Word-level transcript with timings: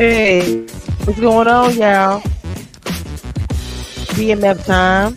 Hey, 0.00 0.62
what's 1.04 1.20
going 1.20 1.46
on, 1.46 1.74
y'all? 1.74 2.22
BMF 4.16 4.64
time. 4.64 5.14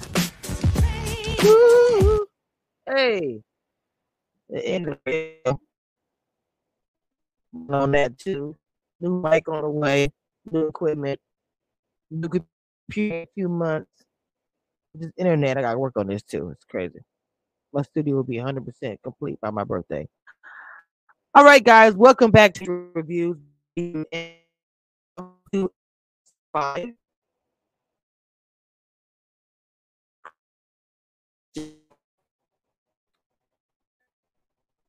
Woo. 1.42 2.28
Hey, 2.86 3.42
the 4.50 4.68
end 4.68 4.90
of. 4.90 5.58
On 7.70 7.92
that 7.92 8.18
too. 8.20 8.58
New 9.00 9.22
mic 9.22 9.48
on 9.48 9.62
the 9.62 9.70
way. 9.70 10.12
New 10.52 10.68
equipment. 10.68 11.18
New 12.12 12.28
computer. 12.28 13.16
A 13.22 13.28
few 13.36 13.48
months. 13.48 13.90
This 14.96 15.14
internet. 15.16 15.58
I 15.58 15.62
got 15.62 15.72
to 15.72 15.80
work 15.80 15.94
on 15.96 16.08
this 16.08 16.24
too. 16.24 16.50
It's 16.50 16.66
crazy. 16.66 17.00
My 17.72 17.84
studio 17.84 18.18
will 18.18 18.24
be 18.24 18.36
100% 18.36 18.98
complete 19.02 19.40
by 19.40 19.50
my 19.50 19.64
birthday. 19.64 20.10
All 21.34 21.46
right, 21.46 21.64
guys. 21.64 21.94
Welcome 21.94 22.32
back 22.32 22.54
to 22.56 22.90
reviews. 22.94 23.38
Five. 26.52 26.96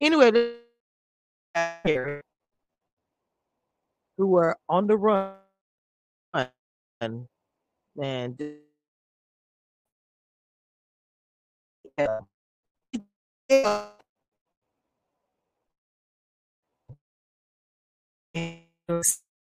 Anyway, 0.01 0.31
this- 0.31 0.61
who 4.17 4.27
were 4.27 4.57
on 4.69 4.87
the 4.87 4.97
run 4.97 5.35
and 8.01 8.57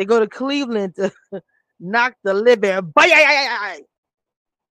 they 0.00 0.06
go 0.06 0.18
to 0.18 0.26
Cleveland 0.26 0.94
to 0.94 1.12
knock 1.78 2.14
the 2.24 2.32
living 2.32 2.70
out 2.70 2.86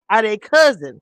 of 0.09 0.23
their 0.23 0.37
cousin. 0.37 0.99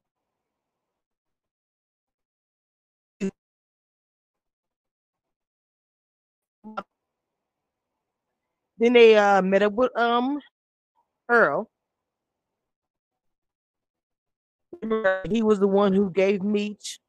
Then 8.77 8.93
they 8.93 9.15
uh, 9.15 9.41
met 9.41 9.63
up 9.63 9.71
with 9.71 9.97
um 9.97 10.41
Earl. 11.29 11.69
He 15.29 15.41
was 15.41 15.59
the 15.59 15.69
one 15.69 15.93
who 15.93 16.11
gave 16.11 16.43
Meech 16.43 16.99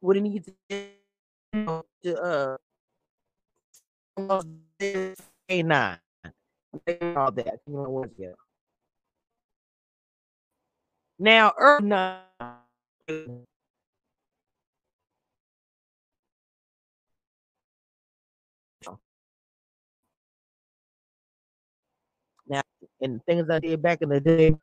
what 0.00 0.16
he 0.16 0.22
needed 0.22 0.54
to, 1.52 1.84
to 2.02 2.20
uh 2.20 2.56
nine. 5.50 5.98
All 7.16 7.32
that. 7.32 7.60
You 7.66 7.74
know 7.74 7.90
what 7.90 8.10
yeah. 8.18 8.28
Now 11.18 11.52
Earl 11.58 11.82
nine 11.82 12.22
now 22.48 22.62
and 23.00 23.24
things 23.26 23.48
I 23.50 23.60
did 23.60 23.82
back 23.82 24.02
in 24.02 24.10
the 24.10 24.20
day. 24.20 24.54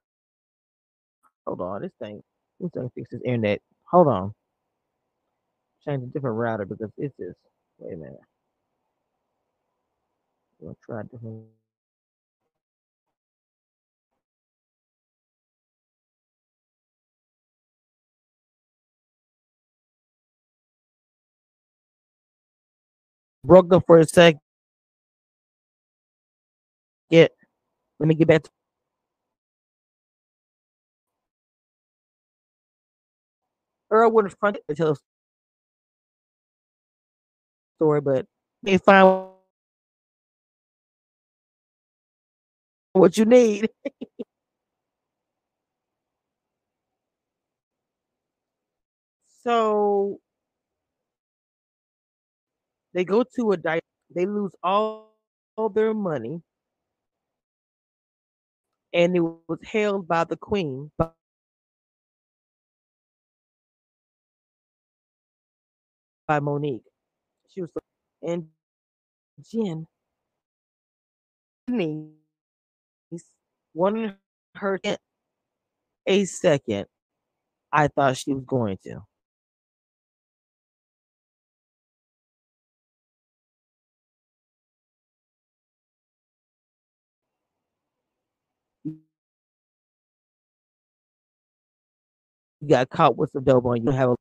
Hold 1.48 1.62
on, 1.62 1.82
this 1.84 1.92
thing, 2.02 2.22
this 2.60 2.72
thing 2.72 2.90
fix 2.96 3.10
this 3.12 3.22
internet. 3.26 3.62
Hold 3.92 4.08
on. 4.08 4.34
Change 5.86 6.04
a 6.04 6.08
different 6.08 6.38
router 6.38 6.66
because 6.66 6.92
it's 6.98 7.16
just 7.20 7.38
wait 7.80 7.96
a 7.96 7.98
minute. 7.98 8.20
We'll 10.66 10.76
try 10.84 11.02
a 11.02 11.04
different 11.04 11.46
broke 23.44 23.72
up 23.72 23.84
for 23.86 24.00
a 24.00 24.08
sec. 24.08 24.38
Yeah. 27.12 27.28
Let 28.00 28.08
me 28.08 28.16
get 28.16 28.28
back 28.28 28.42
to 28.42 28.50
Earl 33.92 34.12
wouldn't 34.12 34.36
front 34.40 34.58
to 34.68 34.76
tell 34.76 34.94
a 34.94 34.96
story, 37.78 38.02
but 38.02 38.26
they 38.64 38.80
find 38.80 39.28
what 42.96 43.18
you 43.18 43.26
need. 43.26 43.70
so 49.44 50.20
they 52.94 53.04
go 53.04 53.24
to 53.36 53.52
a 53.52 53.58
dice, 53.58 53.82
they 54.16 54.26
lose 54.26 54.52
all, 54.64 55.14
all 55.58 55.68
their 55.68 55.94
money, 55.94 56.42
and 58.94 59.16
it 59.16 59.20
was 59.20 59.60
held 59.66 60.08
by 60.08 60.24
the 60.24 60.38
queen 60.38 60.90
by, 60.98 61.10
by 66.28 66.40
Mo'Nique. 66.40 66.84
She 67.50 67.62
was 67.62 67.70
and 68.24 68.48
Jen 69.52 69.86
wanted 73.76 74.16
her 74.58 74.80
a 76.08 76.26
second. 76.26 76.88
I 77.72 77.88
thought 77.90 78.18
she 78.18 78.34
was 78.34 78.46
going 78.46 78.78
to. 78.84 79.02
You 88.86 89.00
got 92.70 92.90
caught 92.90 93.18
with 93.18 93.32
some 93.32 93.44
dope 93.46 93.66
on 93.66 93.86
you. 93.86 93.92
Have 93.92 94.12
a 94.12 94.16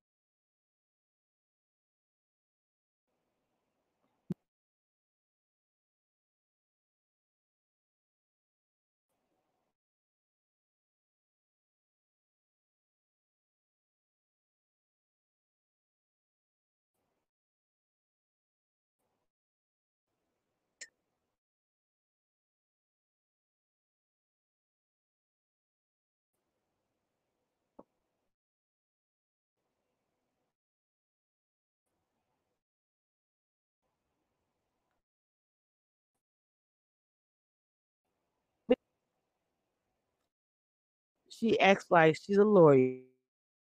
she 41.39 41.59
acts 41.61 41.87
like 41.91 42.17
she's 42.17 42.37
a 42.39 42.45
lawyer. 42.45 42.99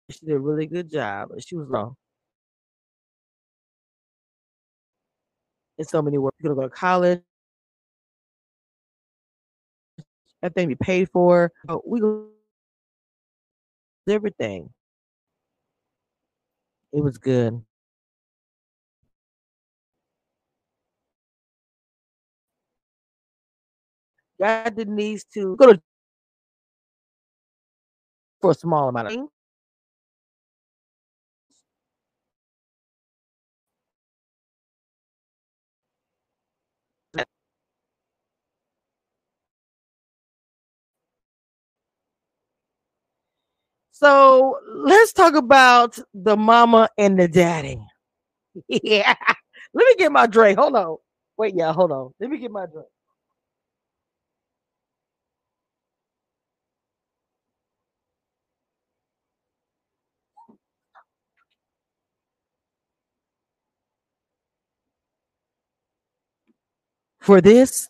She 0.09 0.25
did 0.25 0.35
a 0.35 0.39
really 0.39 0.67
good 0.67 0.89
job, 0.91 1.29
but 1.31 1.47
she 1.47 1.55
was 1.55 1.67
wrong. 1.67 1.95
In 5.77 5.85
so 5.85 6.01
many 6.01 6.17
words, 6.17 6.35
gonna 6.41 6.55
go 6.55 6.63
to 6.63 6.69
college. 6.69 7.21
Everything 10.43 10.67
be 10.67 10.75
paid 10.75 11.09
for. 11.09 11.51
But 11.65 11.87
we 11.87 12.01
everything. 14.09 14.69
It 16.91 17.03
was 17.03 17.17
good. 17.17 17.63
God 24.39 24.75
needs 24.87 25.23
to 25.33 25.55
go 25.55 25.73
to 25.73 25.81
for 28.43 28.51
a 28.51 28.55
small 28.55 28.89
amount 28.89 29.09
of 29.09 29.13
So 43.93 44.59
let's 44.75 45.13
talk 45.13 45.35
about 45.35 45.99
the 46.13 46.37
mama 46.37 46.89
and 46.97 47.19
the 47.19 47.27
daddy. 47.29 47.79
yeah, 48.69 49.15
Let 49.73 49.85
me 49.87 49.95
get 49.97 50.11
my 50.11 50.27
drink. 50.27 50.59
Hold 50.59 50.75
on. 50.77 50.97
Wait, 51.37 51.55
yeah, 51.55 51.73
hold 51.73 51.93
on. 51.93 52.13
Let 52.19 52.29
me 52.31 52.39
get 52.39 52.51
my 52.51 52.67
drink. 52.67 52.87
For 67.23 67.39
this, 67.39 67.87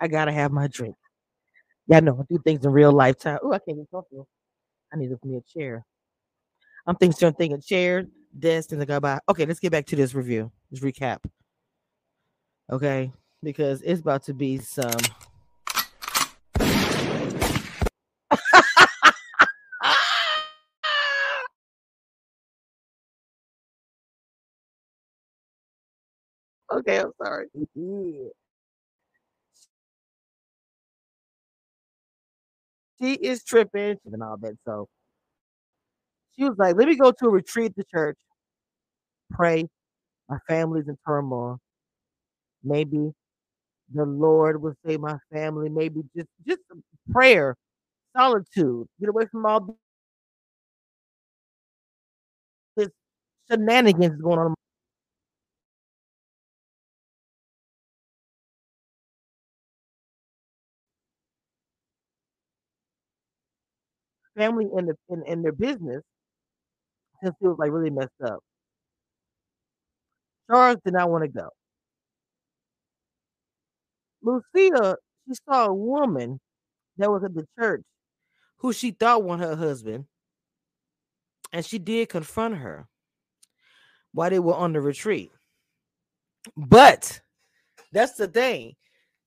I 0.00 0.08
gotta 0.08 0.32
have 0.32 0.52
my 0.52 0.66
drink. 0.68 0.94
Yeah, 1.86 2.00
no, 2.00 2.18
I 2.20 2.24
do 2.28 2.38
things 2.44 2.62
in 2.62 2.70
real 2.70 2.92
life 2.92 3.24
lifetime. 3.24 3.38
Oh, 3.42 3.54
I 3.54 3.58
can't 3.58 3.78
get 3.78 3.90
comfortable. 3.90 4.28
I 4.92 4.98
need 4.98 5.08
to 5.08 5.18
me 5.24 5.38
a 5.38 5.40
chair. 5.40 5.86
I'm 6.86 6.94
thinking 6.96 7.16
certain 7.16 7.36
thinking 7.36 7.62
chair, 7.62 8.04
desk, 8.38 8.72
and 8.72 8.82
I 8.82 8.84
go 8.84 9.00
by. 9.00 9.18
Okay, 9.30 9.46
let's 9.46 9.60
get 9.60 9.72
back 9.72 9.86
to 9.86 9.96
this 9.96 10.14
review. 10.14 10.52
Let's 10.70 10.84
recap. 10.84 11.20
Okay, 12.70 13.10
because 13.42 13.80
it's 13.80 14.02
about 14.02 14.24
to 14.24 14.34
be 14.34 14.58
some. 14.58 14.90
okay, 26.70 26.98
I'm 26.98 27.12
sorry. 27.16 27.46
She 33.00 33.14
is 33.14 33.44
tripping 33.44 33.98
and 34.06 34.22
all 34.22 34.36
that. 34.38 34.56
So 34.66 34.88
she 36.36 36.44
was 36.44 36.58
like, 36.58 36.76
"Let 36.76 36.88
me 36.88 36.96
go 36.96 37.12
to 37.12 37.26
a 37.26 37.30
retreat 37.30 37.74
to 37.76 37.84
church, 37.84 38.18
pray. 39.30 39.68
My 40.28 40.38
family's 40.48 40.88
in 40.88 40.96
turmoil. 41.06 41.58
Maybe 42.64 43.12
the 43.94 44.04
Lord 44.04 44.62
will 44.62 44.74
save 44.86 45.00
my 45.00 45.18
family. 45.32 45.68
Maybe 45.68 46.02
just 46.16 46.28
just 46.46 46.62
prayer, 47.12 47.56
solitude. 48.16 48.88
Get 49.00 49.08
away 49.10 49.26
from 49.26 49.46
all 49.46 49.76
this 52.76 52.88
shenanigans 53.50 54.20
going 54.22 54.38
on." 54.38 54.54
Family 64.40 64.66
in 64.74 64.86
the 64.86 64.96
in, 65.26 65.42
their 65.42 65.52
business 65.52 66.02
just 67.22 67.36
was 67.42 67.56
like 67.58 67.70
really 67.70 67.90
messed 67.90 68.08
up. 68.24 68.38
Charles 70.50 70.78
did 70.82 70.94
not 70.94 71.10
want 71.10 71.24
to 71.24 71.28
go. 71.28 71.50
Lucille, 74.22 74.96
she 75.28 75.34
saw 75.46 75.66
a 75.66 75.74
woman 75.74 76.40
that 76.96 77.10
was 77.10 77.22
at 77.22 77.34
the 77.34 77.46
church 77.58 77.82
who 78.56 78.72
she 78.72 78.92
thought 78.92 79.24
was 79.24 79.40
her 79.40 79.56
husband, 79.56 80.06
and 81.52 81.62
she 81.62 81.78
did 81.78 82.08
confront 82.08 82.56
her 82.56 82.88
while 84.14 84.30
they 84.30 84.38
were 84.38 84.54
on 84.54 84.72
the 84.72 84.80
retreat. 84.80 85.30
But 86.56 87.20
that's 87.92 88.14
the 88.14 88.26
thing. 88.26 88.72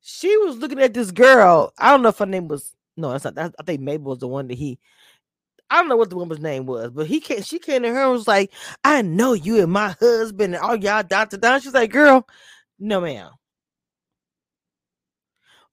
She 0.02 0.36
was 0.38 0.58
looking 0.58 0.82
at 0.82 0.96
this 0.96 1.12
girl. 1.12 1.72
I 1.78 1.92
don't 1.92 2.02
know 2.02 2.10
if 2.10 2.18
her 2.18 2.26
name 2.26 2.48
was 2.48 2.76
no, 2.98 3.12
that's 3.12 3.24
not. 3.26 3.36
That's, 3.36 3.56
I 3.60 3.64
think 3.64 3.82
Mabel 3.82 4.12
was 4.12 4.20
the 4.20 4.28
one 4.28 4.48
that 4.50 4.58
he. 4.58 4.80
I 5.70 5.78
don't 5.78 5.90
know 5.90 5.98
what 5.98 6.10
the 6.12 6.16
woman's 6.18 6.42
name 6.42 6.66
was, 6.68 6.92
but 6.92 7.08
he 7.08 7.20
came. 7.20 7.42
She 7.44 7.58
came 7.60 7.82
to 7.84 7.90
her 7.90 8.04
and 8.04 8.12
was 8.12 8.28
like, 8.28 8.52
"I 8.84 9.02
know 9.04 9.34
you 9.34 9.62
and 9.62 9.72
my 9.72 9.96
husband 10.00 10.56
and 10.56 10.64
all 10.64 10.76
y'all 10.78 11.04
dot 11.04 11.32
to 11.32 11.38
dot." 11.38 11.62
She's 11.64 11.74
like, 11.74 11.92
"Girl, 11.92 12.28
no, 12.80 13.02
ma'am." 13.02 13.32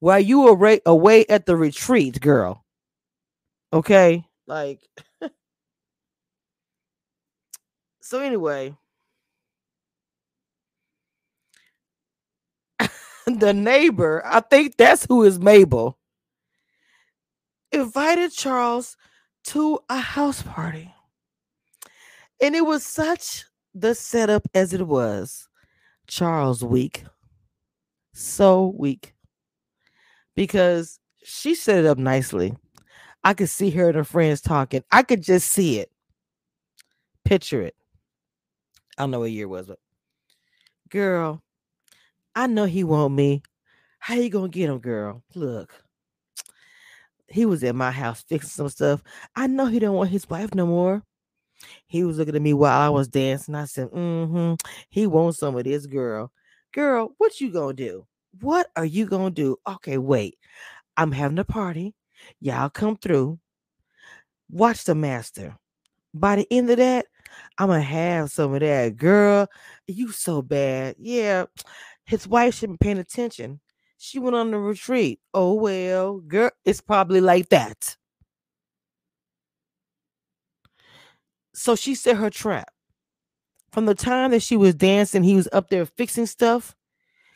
While 0.01 0.21
you 0.21 0.41
were 0.43 0.81
away 0.87 1.27
at 1.29 1.47
the 1.47 1.57
retreat, 1.57 2.21
girl. 2.21 2.65
Okay, 3.73 4.25
like. 4.47 4.81
so 8.03 8.21
anyway, 8.21 8.77
the 13.27 13.55
neighbor, 13.55 14.23
I 14.27 14.41
think 14.41 14.79
that's 14.79 15.07
who 15.07 15.25
is 15.25 15.41
Mabel, 15.41 15.99
invited 17.73 18.33
Charles 18.33 18.97
to 19.45 19.79
a 19.89 19.99
house 19.99 20.43
party. 20.43 20.93
And 22.43 22.55
it 22.55 22.63
was 22.63 22.85
such 22.85 23.45
the 23.75 23.95
setup 23.95 24.49
as 24.55 24.73
it 24.73 24.87
was. 24.87 25.49
Charles 26.07 26.65
weak. 26.65 27.05
So 28.13 28.75
weak. 28.77 29.15
Because 30.35 30.99
she 31.23 31.55
set 31.55 31.79
it 31.79 31.87
up 31.87 31.99
nicely. 31.99 32.57
I 33.23 33.35
could 33.35 33.51
see 33.51 33.71
her 33.71 33.89
and 33.89 33.97
her 33.97 34.05
friends 34.05 34.41
talking. 34.41 34.83
I 34.91 35.03
could 35.03 35.23
just 35.23 35.51
see 35.51 35.79
it. 35.79 35.91
Picture 37.25 37.61
it. 37.63 37.75
I 38.97 39.03
don't 39.03 39.11
know 39.11 39.21
what 39.21 39.31
year 39.31 39.45
it 39.45 39.49
was, 39.49 39.67
but 39.67 39.79
girl, 40.89 41.43
I 42.35 42.47
know 42.47 42.65
he 42.65 42.85
want 42.85 43.15
me. 43.15 43.43
How 43.99 44.15
you 44.15 44.31
gonna 44.31 44.49
get 44.49 44.71
him, 44.71 44.79
girl? 44.79 45.23
Look, 45.35 45.85
he 47.31 47.47
was 47.47 47.63
at 47.65 47.75
my 47.75 47.91
house 47.91 48.25
fixing 48.29 48.49
some 48.49 48.69
stuff. 48.69 49.03
I 49.37 49.47
know 49.47 49.67
he 49.67 49.79
don't 49.79 49.97
want 49.97 50.11
his 50.11 50.29
wife 50.29 50.55
no 50.55 50.67
more. 50.67 51.03
He 51.87 52.05
was 52.05 52.19
looking 52.19 52.37
at 52.37 52.43
me 52.43 52.55
while 52.55 52.81
I 52.81 52.89
was 52.89 53.09
dancing. 53.09 53.55
I 53.55 53.67
said, 53.67 53.91
mm-hmm. 53.91 54.55
He 54.89 55.07
wants 55.07 55.39
some 55.39 55.57
of 55.57 55.65
this 55.65 55.87
girl. 55.87 56.33
Girl, 56.73 57.15
what 57.19 57.41
you 57.41 57.53
gonna 57.53 57.75
do? 57.75 58.07
What 58.41 58.69
are 58.77 58.85
you 58.85 59.07
gonna 59.07 59.31
do? 59.31 59.57
Okay, 59.69 59.99
wait. 59.99 60.39
I'm 60.97 61.13
having 61.13 61.39
a 61.39 61.45
party. 61.45 61.95
Y'all 62.41 62.71
come 62.71 62.97
through. 62.97 63.39
Watch 64.51 64.85
the 64.85 64.95
master. 64.95 65.57
By 66.13 66.37
the 66.37 66.47
end 66.51 66.71
of 66.71 66.79
that, 66.79 67.07
I'm 67.59 67.69
gonna 67.69 67.83
have 67.83 68.31
some 68.31 68.55
of 68.55 68.61
that. 68.61 68.97
Girl, 68.97 69.47
you 69.87 70.11
so 70.11 70.43
bad. 70.43 70.97
Yeah. 70.99 71.47
His 72.05 72.27
wife 72.27 72.57
should 72.57 72.71
be 72.71 72.77
paying 72.79 72.99
attention. 72.99 73.61
She 74.03 74.19
went 74.19 74.35
on 74.35 74.51
the 74.51 74.59
retreat. 74.59 75.21
Oh 75.35 75.53
well, 75.53 76.21
girl, 76.21 76.51
it's 76.65 76.81
probably 76.81 77.21
like 77.21 77.51
that. 77.51 77.99
So 81.53 81.77
she 81.77 81.95
set 81.95 82.17
her 82.17 82.31
trap. 82.31 82.73
From 83.73 83.85
the 83.85 83.95
time 83.95 84.31
that 84.31 84.41
she 84.41 84.57
was 84.57 84.75
dancing, 84.75 85.23
he 85.23 85.37
was 85.37 85.51
up 85.53 85.69
there 85.69 85.85
fixing 85.85 86.25
stuff 86.25 86.75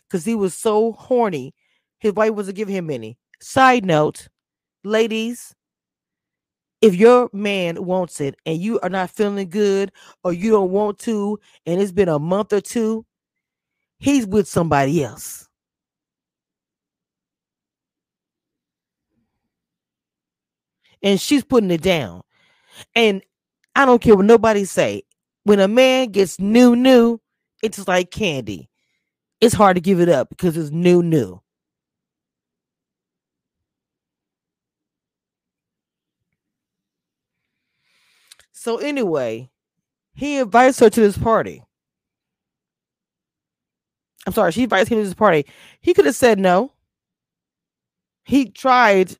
because 0.09 0.25
he 0.25 0.35
was 0.35 0.54
so 0.54 0.92
horny. 0.92 1.54
His 1.99 2.14
wife 2.14 2.33
wasn't 2.33 2.56
giving 2.56 2.75
him 2.75 2.88
any. 2.88 3.18
Side 3.42 3.85
note, 3.85 4.28
ladies, 4.85 5.54
if 6.80 6.94
your 6.94 7.28
man 7.35 7.85
wants 7.85 8.23
it 8.23 8.37
and 8.47 8.56
you 8.56 8.80
are 8.80 8.88
not 8.88 9.11
feeling 9.11 9.50
good 9.50 9.92
or 10.23 10.33
you 10.33 10.50
don't 10.50 10.71
want 10.71 10.99
to, 11.00 11.38
and 11.66 11.83
it's 11.83 11.92
been 11.92 12.09
a 12.09 12.18
month 12.18 12.54
or 12.54 12.62
two, 12.62 13.04
he's 13.99 14.26
with 14.26 14.49
somebody 14.49 15.04
else. 15.04 15.47
And 21.04 21.20
she's 21.20 21.44
putting 21.44 21.70
it 21.70 21.82
down. 21.82 22.23
And 22.96 23.23
I 23.76 23.84
don't 23.87 24.02
care 24.02 24.16
what 24.16 24.25
nobody 24.25 24.64
say. 24.64 25.02
When 25.44 25.61
a 25.61 25.68
man 25.68 26.08
gets 26.08 26.40
new, 26.40 26.75
new, 26.75 27.20
it's 27.62 27.87
like 27.87 28.11
candy. 28.11 28.68
It's 29.40 29.54
hard 29.54 29.76
to 29.76 29.80
give 29.80 30.00
it 30.00 30.08
up 30.08 30.30
because 30.30 30.56
it's 30.56 30.70
new, 30.70 31.02
new. 31.02 31.40
So 38.52 38.78
anyway, 38.78 39.50
he 40.14 40.38
invites 40.38 40.80
her 40.80 40.88
to 40.88 41.00
this 41.00 41.18
party. 41.18 41.62
I'm 44.26 44.32
sorry, 44.32 44.52
she 44.52 44.62
invites 44.62 44.88
him 44.88 44.96
to 44.96 45.04
this 45.04 45.12
party. 45.12 45.44
He 45.82 45.92
could 45.92 46.06
have 46.06 46.16
said 46.16 46.38
no. 46.38 46.73
He 48.25 48.49
tried 48.49 49.18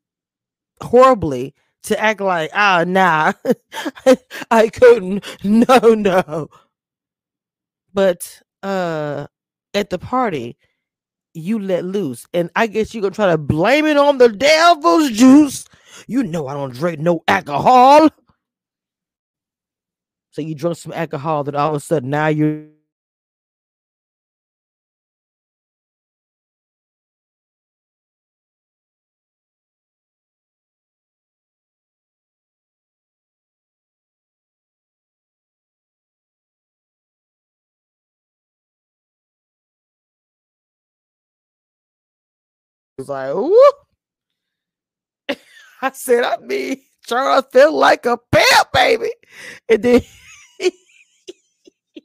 horribly 0.81 1.55
to 1.85 2.01
act 2.01 2.21
like, 2.21 2.51
oh, 2.55 2.85
nah, 2.85 3.33
I 4.51 4.69
couldn't. 4.69 5.25
No, 5.45 5.79
no. 5.95 6.49
But 7.93 8.43
uh 8.63 9.27
at 9.75 9.91
the 9.91 9.99
party, 9.99 10.57
you 11.35 11.59
let 11.59 11.85
loose. 11.85 12.27
And 12.33 12.51
I 12.57 12.67
guess 12.67 12.95
you're 12.95 13.03
gonna 13.03 13.15
try 13.15 13.31
to 13.31 13.39
blame 13.39 13.87
it 13.87 13.97
on 13.97 14.19
the 14.19 14.29
devil's 14.29 15.11
juice. 15.11 15.65
You 16.07 16.23
know 16.23 16.47
I 16.49 16.55
don't 16.55 16.75
drink 16.75 17.01
no 17.01 17.23
alcohol. 17.29 18.09
So 20.31 20.43
you 20.43 20.55
drunk 20.55 20.77
some 20.77 20.93
alcohol 20.93 21.45
that 21.45 21.55
all 21.55 21.71
of 21.71 21.77
a 21.77 21.81
sudden 21.81 22.11
now 22.11 22.27
you're 22.27 22.67
was 42.99 43.09
like, 43.09 43.35
whoop. 43.35 43.75
I 45.83 45.91
said, 45.93 46.25
I 46.25 46.37
mean, 46.39 46.81
Charles 47.07 47.45
felt 47.53 47.75
like 47.75 48.07
a 48.07 48.17
pimp, 48.17 48.73
baby. 48.73 49.11
And 49.69 49.83
then 49.83 50.01
he, 50.59 50.73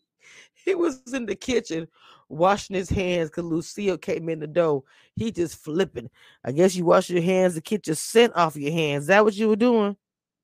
he 0.65 0.75
was 0.75 1.01
in 1.13 1.25
the 1.25 1.35
kitchen 1.35 1.87
washing 2.27 2.75
his 2.75 2.89
hands 2.89 3.29
because 3.29 3.45
Lucille 3.45 3.97
came 3.97 4.29
in 4.29 4.39
the 4.39 4.47
door. 4.47 4.83
He 5.15 5.31
just 5.31 5.63
flipping. 5.63 6.09
I 6.43 6.51
guess 6.51 6.75
you 6.75 6.85
wash 6.85 7.09
your 7.09 7.21
hands 7.21 7.55
to 7.55 7.61
get 7.61 7.87
your 7.87 7.95
scent 7.95 8.35
off 8.35 8.55
your 8.55 8.71
hands. 8.71 9.03
Is 9.03 9.07
that 9.07 9.23
what 9.23 9.35
you 9.35 9.49
were 9.49 9.55
doing? 9.55 9.95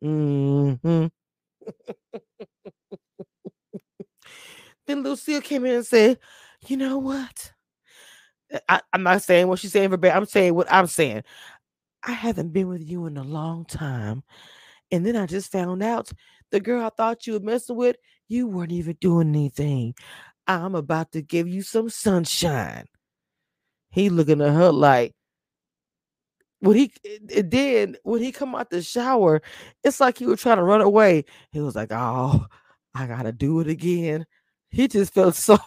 Mm-hmm. 0.03 1.07
then 4.87 5.03
Lucille 5.03 5.41
came 5.41 5.65
in 5.65 5.75
and 5.75 5.85
said, 5.85 6.19
You 6.67 6.77
know 6.77 6.97
what? 6.97 7.51
Uh, 8.53 8.59
I, 8.69 8.81
am 8.93 9.03
not 9.03 9.21
saying 9.21 9.47
what 9.47 9.59
she's 9.59 9.71
saying 9.71 9.89
for 9.89 9.97
bad. 9.97 10.15
I'm 10.15 10.25
saying 10.25 10.53
what 10.53 10.71
I'm 10.71 10.87
saying. 10.87 11.23
I 12.03 12.11
haven't 12.11 12.53
been 12.53 12.67
with 12.67 12.87
you 12.87 13.05
in 13.07 13.17
a 13.17 13.23
long 13.23 13.65
time. 13.65 14.23
And 14.91 15.05
then 15.05 15.15
I 15.15 15.25
just 15.25 15.51
found 15.51 15.81
out 15.81 16.11
the 16.51 16.59
girl 16.59 16.85
I 16.85 16.89
thought 16.89 17.25
you 17.25 17.33
were 17.33 17.39
messing 17.39 17.75
with, 17.75 17.95
you 18.27 18.47
weren't 18.47 18.71
even 18.71 18.97
doing 19.01 19.29
anything. 19.29 19.95
I'm 20.47 20.75
about 20.75 21.11
to 21.13 21.21
give 21.21 21.47
you 21.47 21.63
some 21.63 21.89
sunshine. 21.89 22.85
He 23.89 24.09
looking 24.09 24.41
at 24.41 24.53
her 24.53 24.71
like 24.71 25.13
when 26.59 26.77
he 26.77 26.91
eh, 27.31 27.41
did 27.41 27.97
when 28.03 28.21
he 28.21 28.31
come 28.31 28.55
out 28.55 28.69
the 28.69 28.81
shower, 28.81 29.41
it's 29.83 29.99
like 29.99 30.17
he 30.17 30.25
was 30.25 30.41
trying 30.41 30.57
to 30.57 30.63
run 30.63 30.81
away. 30.81 31.25
He 31.51 31.61
was 31.61 31.75
like, 31.75 31.89
"Oh, 31.91 32.45
I 32.93 33.07
gotta 33.07 33.31
do 33.31 33.59
it 33.61 33.67
again." 33.67 34.25
He 34.69 34.87
just 34.87 35.13
felt 35.13 35.35
so. 35.35 35.57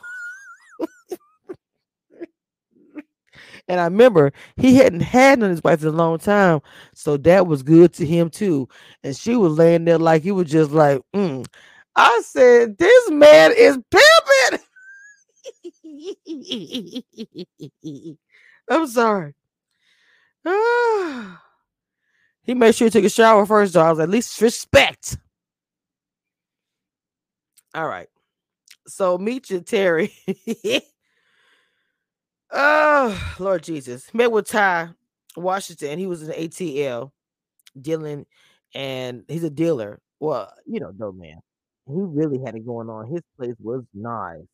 And 3.68 3.80
I 3.80 3.84
remember 3.84 4.32
he 4.56 4.76
hadn't 4.76 5.00
had 5.00 5.42
on 5.42 5.50
his 5.50 5.62
wife 5.62 5.82
in 5.82 5.88
a 5.88 5.92
long 5.92 6.18
time, 6.18 6.60
so 6.94 7.16
that 7.18 7.46
was 7.46 7.62
good 7.62 7.92
to 7.94 8.06
him 8.06 8.30
too. 8.30 8.68
And 9.04 9.16
she 9.16 9.36
was 9.36 9.52
laying 9.52 9.84
there 9.84 9.98
like 9.98 10.22
he 10.22 10.32
was 10.32 10.50
just 10.50 10.70
like, 10.70 11.02
mm. 11.14 11.46
I 11.94 12.22
said, 12.24 12.78
"This 12.78 13.10
man 13.10 13.52
is 13.56 13.78
pimping." 13.90 14.64
I'm 18.70 18.86
sorry. 18.86 19.34
he 22.42 22.54
made 22.54 22.74
sure 22.74 22.86
he 22.86 22.90
took 22.90 23.04
a 23.04 23.10
shower 23.10 23.44
first, 23.44 23.74
though. 23.74 23.82
I 23.82 23.90
was 23.90 24.00
at 24.00 24.08
least 24.08 24.40
respect. 24.40 25.18
All 27.74 27.86
right. 27.86 28.08
So 28.86 29.18
meet 29.18 29.50
you, 29.50 29.60
Terry. 29.60 30.12
oh, 32.50 33.34
Lord 33.38 33.62
Jesus. 33.62 34.12
Met 34.14 34.32
with 34.32 34.48
Ty 34.48 34.90
Washington. 35.36 35.98
He 35.98 36.06
was 36.06 36.28
in 36.28 36.34
ATL 36.34 37.10
dealing, 37.80 38.26
and 38.74 39.24
he's 39.28 39.44
a 39.44 39.50
dealer. 39.50 40.00
Well, 40.20 40.52
you 40.66 40.80
know, 40.80 40.92
dope 40.92 41.16
man. 41.16 41.38
He 41.86 41.94
really 41.94 42.38
had 42.44 42.54
it 42.54 42.66
going 42.66 42.88
on. 42.90 43.10
His 43.10 43.22
place 43.38 43.54
was 43.60 43.82
nice. 43.94 44.44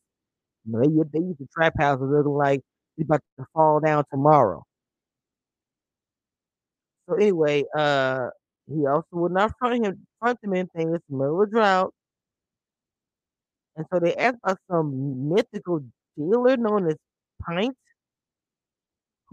They, 0.65 0.87
they 1.13 1.19
used 1.19 1.39
the 1.39 1.47
trap 1.53 1.73
house 1.79 1.99
looking 2.01 2.31
like 2.31 2.61
he's 2.97 3.05
about 3.05 3.21
to 3.39 3.45
fall 3.53 3.79
down 3.79 4.03
tomorrow. 4.11 4.63
So 7.07 7.15
anyway, 7.15 7.65
uh, 7.77 8.29
he 8.67 8.85
also 8.87 9.05
would 9.11 9.31
not 9.31 9.51
front 9.59 9.85
him 9.85 10.07
front 10.19 10.41
them 10.41 10.53
in 10.53 10.67
things 10.67 10.99
middle 11.09 11.41
of 11.41 11.51
drought. 11.51 11.93
And 13.75 13.85
so 13.91 13.99
they 13.99 14.15
asked 14.15 14.37
about 14.43 14.57
some 14.69 15.29
mythical 15.29 15.81
dealer 16.17 16.57
known 16.57 16.87
as 16.87 16.95
Pint, 17.45 17.75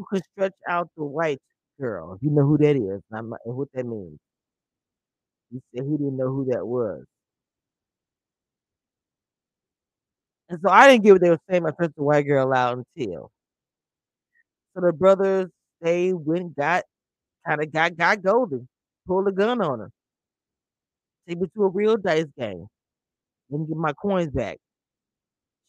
who 0.02 0.16
could 0.16 0.25
stretch 0.32 0.54
out 0.68 0.88
the 0.97 1.04
white 1.04 1.40
girl. 1.80 2.18
You 2.21 2.30
know 2.30 2.47
who 2.47 2.59
that 2.59 2.76
is, 2.76 3.00
and 3.11 3.32
what 3.44 3.68
that 3.75 3.87
means. 3.87 4.18
He 5.50 5.61
said 5.75 5.85
he 5.85 5.97
didn't 5.97 6.16
know 6.16 6.28
who 6.28 6.47
that 6.50 6.66
was. 6.66 7.04
And 10.49 10.59
so 10.62 10.71
I 10.71 10.88
didn't 10.88 11.04
get 11.04 11.12
what 11.12 11.21
they 11.21 11.30
were 11.30 11.38
saying. 11.49 11.62
My 11.62 11.73
the 11.78 11.90
white 11.97 12.26
girl 12.26 12.52
out 12.52 12.78
until. 12.78 13.30
So 14.75 14.80
the 14.80 14.92
brothers, 14.92 15.49
they 15.80 16.12
went, 16.12 16.56
got, 16.56 16.85
kind 17.47 17.62
of 17.62 17.73
got, 17.73 17.97
got 17.97 18.23
Goldie, 18.23 18.66
pulled 19.06 19.28
a 19.28 19.32
gun 19.32 19.61
on 19.61 19.80
her. 19.80 19.90
Take 21.28 21.40
me 21.40 21.49
to 21.54 21.64
a 21.64 21.68
real 21.68 21.97
dice 21.97 22.26
game. 22.38 22.66
Let 23.50 23.61
me 23.61 23.66
get 23.66 23.76
my 23.76 23.92
coins 23.92 24.30
back. 24.30 24.59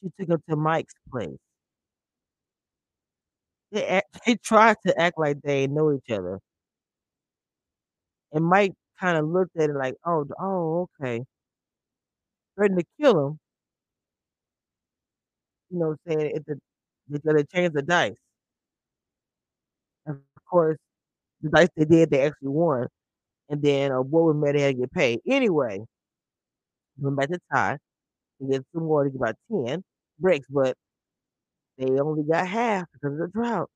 She 0.02 0.10
took 0.20 0.30
him 0.30 0.44
to 0.50 0.56
Mike's 0.56 0.94
place. 1.12 1.30
They, 3.74 3.86
act, 3.88 4.08
they 4.28 4.36
tried 4.38 4.78
to 4.88 5.00
act 5.02 5.20
like 5.20 5.42
they 5.42 5.68
know 5.68 5.94
each 5.94 6.12
other. 6.12 6.40
And 8.34 8.44
Mike 8.46 8.74
kind 9.00 9.18
of 9.18 9.28
looked 9.28 9.56
at 9.58 9.70
it 9.70 9.76
like, 9.76 9.96
oh, 10.06 10.26
oh, 10.40 10.90
okay. 11.02 11.24
Threatened 12.56 12.80
to 12.80 12.86
kill 13.00 13.28
him. 13.28 13.40
You 15.70 15.80
know 15.80 15.96
saying? 16.08 16.32
If 16.36 16.46
the, 16.46 16.60
because 17.10 17.34
they 17.36 17.44
changed 17.44 17.74
the 17.76 17.82
dice. 17.82 18.16
And 20.06 20.16
of 20.38 20.46
course, 20.46 20.78
the 21.42 21.50
dice 21.50 21.70
they 21.76 21.86
did, 21.86 22.10
they 22.12 22.22
actually 22.22 22.50
won. 22.50 22.88
And 23.50 23.62
then 23.62 23.92
uh, 23.92 24.00
a 24.02 24.04
boy 24.04 24.24
was 24.34 24.38
mad 24.38 24.56
they 24.56 24.62
had 24.62 24.76
to 24.76 24.82
get 24.82 24.94
paid. 24.94 25.22
Anyway, 25.28 25.86
went 26.98 27.18
back 27.18 27.30
to 27.30 27.40
Ty. 27.54 27.78
He 28.40 28.48
get 28.48 28.66
two 28.74 28.82
more 28.82 29.06
to 29.06 29.10
get 29.10 29.18
about 29.18 29.36
10 29.52 29.84
bricks, 30.20 30.48
but 30.50 30.76
they 31.78 32.00
only 32.00 32.24
got 32.24 32.48
half 32.48 32.86
because 32.94 33.14
of 33.14 33.20
the 33.20 33.28
drought. 33.28 33.70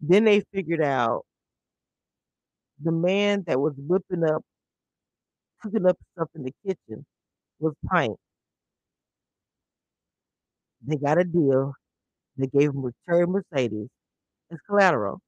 Then 0.00 0.24
they 0.24 0.42
figured 0.52 0.82
out 0.82 1.24
the 2.82 2.92
man 2.92 3.44
that 3.46 3.60
was 3.60 3.74
whipping 3.76 4.24
up, 4.24 4.42
cooking 5.62 5.86
up 5.86 5.96
stuff 6.12 6.28
in 6.34 6.42
the 6.44 6.52
kitchen 6.66 7.04
was 7.60 7.74
Pint. 7.88 8.16
They 10.86 10.96
got 10.96 11.18
a 11.18 11.24
deal. 11.24 11.74
They 12.36 12.46
gave 12.48 12.70
him 12.70 12.84
a 12.86 12.92
cherry 13.06 13.26
Mercedes 13.26 13.88
as 14.52 14.58
collateral 14.68 15.20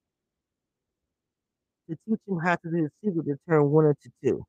to 1.88 1.96
teach 2.08 2.20
him 2.26 2.38
how 2.42 2.56
to 2.56 2.70
do 2.70 2.88
the 2.88 2.90
secret 3.04 3.24
to 3.26 3.36
turn 3.48 3.70
one 3.70 3.86
into 3.86 4.10
two. 4.24 4.44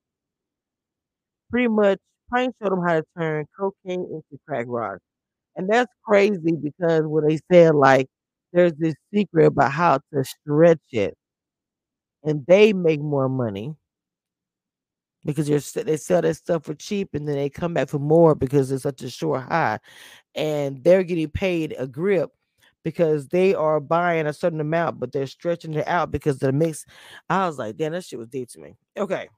Pretty 1.52 1.68
much, 1.68 2.00
Pint 2.32 2.56
showed 2.62 2.74
him 2.74 2.82
how 2.84 2.96
to 2.96 3.04
turn 3.18 3.46
cocaine 3.58 4.06
into 4.12 4.40
crack 4.48 4.66
rock. 4.68 5.00
And 5.55 5.70
that's 5.70 5.91
crazy 6.03 6.53
because 6.62 7.03
when 7.05 7.27
they 7.27 7.39
said 7.51 7.75
like 7.75 8.08
there's 8.53 8.74
this 8.74 8.96
secret 9.13 9.48
about 9.48 9.72
how 9.72 10.00
to 10.13 10.24
stretch 10.24 10.79
it. 10.91 11.15
And 12.24 12.46
they 12.48 12.74
make 12.74 13.01
more 13.01 13.29
money. 13.29 13.75
Because 15.24 15.48
they 15.74 15.98
sell 15.98 16.22
that 16.24 16.34
stuff 16.36 16.63
for 16.65 16.74
cheap 16.74 17.10
and 17.13 17.27
then 17.27 17.36
they 17.36 17.50
come 17.50 17.75
back 17.75 17.89
for 17.89 18.00
more 18.00 18.34
because 18.34 18.72
it's 18.72 18.84
such 18.84 19.03
a 19.03 19.10
short 19.10 19.43
high. 19.43 19.77
And 20.34 20.84
they're 20.84 21.03
getting 21.03 21.29
paid 21.29 21.75
a 21.77 21.86
grip 21.86 22.31
because 22.84 23.27
they 23.27 23.53
are 23.53 23.79
buying 23.79 24.25
a 24.25 24.34
certain 24.34 24.60
amount 24.60 25.00
but 25.00 25.12
they're 25.12 25.27
stretching 25.27 25.75
it 25.75 25.88
out 25.88 26.10
because 26.10 26.39
the 26.39 26.51
mix 26.51 26.84
i 27.29 27.46
was 27.46 27.60
like 27.60 27.77
damn 27.77 27.91
that 27.91 28.03
shit 28.03 28.17
was 28.17 28.27
deep 28.27 28.50
to 28.50 28.60
me. 28.60 28.75
Okay. 28.98 29.29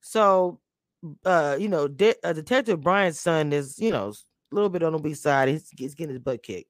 So 0.00 0.60
uh 1.24 1.56
you 1.58 1.68
know 1.68 1.86
De- 1.86 2.16
uh, 2.24 2.32
detective 2.32 2.80
Bryant's 2.80 3.20
son 3.20 3.52
is 3.52 3.78
you 3.78 3.90
know 3.90 4.08
a 4.08 4.54
little 4.54 4.70
bit 4.70 4.82
on 4.82 4.92
the 4.92 4.98
weak 4.98 5.16
side 5.16 5.48
he's, 5.48 5.68
he's 5.76 5.94
getting 5.94 6.14
his 6.14 6.22
butt 6.22 6.42
kicked 6.42 6.68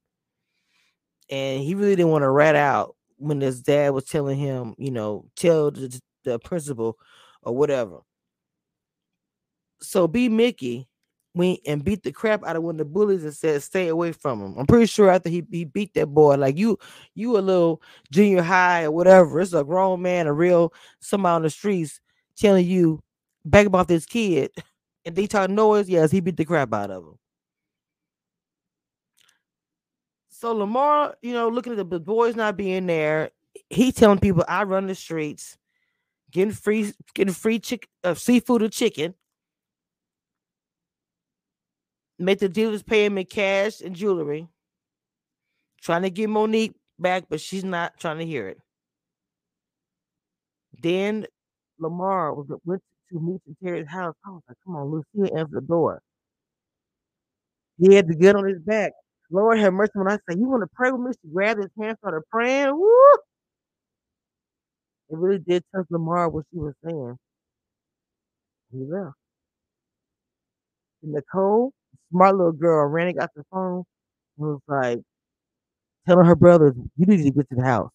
and 1.30 1.62
he 1.62 1.74
really 1.74 1.96
didn't 1.96 2.10
want 2.10 2.22
to 2.22 2.30
rat 2.30 2.56
out 2.56 2.94
when 3.16 3.40
his 3.40 3.62
dad 3.62 3.90
was 3.92 4.04
telling 4.04 4.38
him 4.38 4.74
you 4.78 4.90
know 4.90 5.24
tell 5.36 5.70
the, 5.70 6.00
the 6.24 6.38
principal 6.38 6.98
or 7.42 7.54
whatever. 7.56 7.98
So 9.80 10.08
B-Mickie 10.08 10.88
went 11.34 11.60
and 11.66 11.84
beat 11.84 12.02
the 12.02 12.12
crap 12.12 12.44
out 12.44 12.56
of 12.56 12.62
one 12.62 12.74
of 12.74 12.78
the 12.78 12.84
bullies 12.84 13.24
and 13.24 13.34
said, 13.34 13.62
"Stay 13.62 13.88
away 13.88 14.12
from 14.12 14.40
him." 14.40 14.58
I'm 14.58 14.66
pretty 14.66 14.86
sure 14.86 15.08
after 15.08 15.28
he, 15.28 15.44
he 15.50 15.64
beat 15.64 15.94
that 15.94 16.08
boy, 16.08 16.34
like 16.36 16.58
you, 16.58 16.78
you 17.14 17.38
a 17.38 17.40
little 17.40 17.80
junior 18.10 18.42
high 18.42 18.84
or 18.84 18.90
whatever. 18.90 19.40
It's 19.40 19.52
a 19.52 19.64
grown 19.64 20.02
man, 20.02 20.26
a 20.26 20.32
real 20.32 20.72
somebody 21.00 21.34
on 21.36 21.42
the 21.42 21.50
streets 21.50 22.00
telling 22.36 22.66
you 22.66 23.00
back 23.50 23.66
about 23.66 23.88
this 23.88 24.06
kid, 24.06 24.50
and 25.04 25.16
they 25.16 25.26
talk 25.26 25.50
noise. 25.50 25.88
Yes, 25.88 26.10
he 26.10 26.20
beat 26.20 26.36
the 26.36 26.44
crap 26.44 26.72
out 26.74 26.90
of 26.90 27.04
him. 27.04 27.18
So 30.28 30.52
Lamar, 30.54 31.16
you 31.22 31.32
know, 31.32 31.48
looking 31.48 31.72
at 31.78 31.90
the 31.90 32.00
boys 32.00 32.36
not 32.36 32.56
being 32.56 32.86
there, 32.86 33.30
he 33.70 33.92
telling 33.92 34.18
people, 34.20 34.44
"I 34.48 34.62
run 34.64 34.86
the 34.86 34.94
streets." 34.94 35.56
getting 36.32 36.52
free 36.52 36.92
getting 37.14 37.34
free 37.34 37.58
chick 37.58 37.88
uh, 38.04 38.14
seafood 38.14 38.62
or 38.62 38.68
chicken. 38.68 39.14
Make 42.18 42.38
the 42.40 42.48
dealers 42.48 42.82
pay 42.82 43.04
him 43.06 43.18
in 43.18 43.26
cash 43.26 43.80
and 43.80 43.94
jewelry. 43.94 44.48
Trying 45.80 46.02
to 46.02 46.10
get 46.10 46.28
Monique 46.28 46.74
back, 46.98 47.24
but 47.28 47.40
she's 47.40 47.64
not 47.64 47.98
trying 47.98 48.18
to 48.18 48.26
hear 48.26 48.48
it. 48.48 48.58
Then 50.82 51.26
Lamar 51.78 52.34
was 52.34 52.48
went 52.64 52.82
to 53.12 53.20
meet 53.20 53.40
in 53.46 53.56
Terry's 53.64 53.88
house. 53.88 54.14
I 54.24 54.30
was 54.30 54.42
like, 54.48 54.56
come 54.64 54.76
on, 54.76 54.90
Lucille, 54.90 55.38
answer 55.38 55.60
the 55.60 55.60
door. 55.60 56.00
He 57.78 57.94
had 57.94 58.08
to 58.08 58.14
get 58.14 58.36
on 58.36 58.46
his 58.46 58.60
back. 58.60 58.92
Lord 59.30 59.58
have 59.58 59.72
mercy. 59.72 59.92
When 59.94 60.08
I 60.08 60.16
say, 60.16 60.36
You 60.38 60.48
want 60.48 60.62
to 60.62 60.68
pray 60.74 60.90
with 60.90 61.00
me? 61.00 61.12
She 61.12 61.32
grabbed 61.32 61.62
his 61.62 61.70
hand, 61.80 61.96
started 62.00 62.22
praying. 62.30 62.76
Woo! 62.76 63.12
It 65.10 65.18
really 65.18 65.38
did 65.38 65.64
touch 65.74 65.86
Lamar 65.90 66.28
what 66.28 66.44
she 66.52 66.58
was 66.58 66.74
saying. 66.84 67.16
He 68.72 68.78
left. 68.84 69.14
And 71.02 71.12
Nicole, 71.12 71.72
smart 72.10 72.36
little 72.36 72.52
girl, 72.52 72.86
ran 72.88 73.08
and 73.08 73.18
got 73.18 73.30
the 73.34 73.44
phone 73.52 73.84
and 74.38 74.48
was 74.48 74.60
like, 74.68 75.00
telling 76.08 76.26
her 76.26 76.36
brothers, 76.36 76.74
You 76.96 77.06
need 77.06 77.24
to 77.24 77.30
get 77.30 77.48
to 77.50 77.56
the 77.56 77.64
house. 77.64 77.90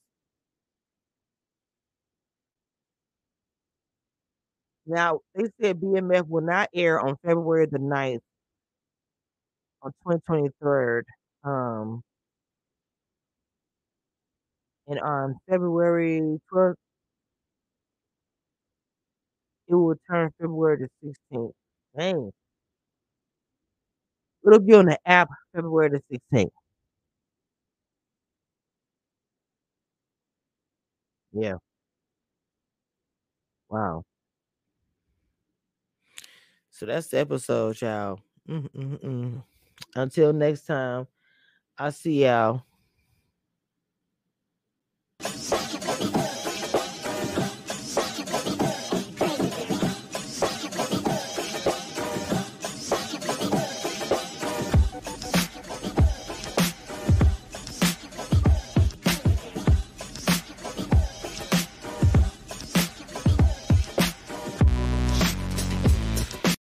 Now, 4.86 5.20
they 5.36 5.46
said 5.62 5.80
BMF 5.82 6.28
will 6.28 6.42
not 6.42 6.70
air 6.74 7.00
on 7.02 7.18
February 7.26 7.68
the 7.68 7.80
9th 7.80 8.22
on 9.82 9.92
2023. 10.04 11.04
Um, 11.44 12.02
and 14.88 15.00
on 15.00 15.36
February 15.50 16.40
12th, 16.52 16.76
it 19.68 19.76
will 19.76 19.96
turn 20.10 20.30
February 20.40 20.88
the 21.02 21.14
16th. 21.34 21.52
Dang. 21.98 22.32
It'll 24.46 24.60
be 24.60 24.74
on 24.74 24.86
the 24.86 25.00
app 25.06 25.30
February 25.56 25.90
the 25.90 26.20
16th. 26.34 26.52
Yeah. 31.34 31.58
Wow. 33.70 34.06
So 36.84 36.88
that's 36.88 37.08
the 37.08 37.20
episode, 37.22 37.82
y'all. 37.82 38.20
Mm-mm-mm. 38.50 39.42
Until 39.96 40.34
next 40.34 40.66
time, 40.66 41.08
I'll 41.78 41.94
see 41.94 42.26
y'all. 42.26 42.64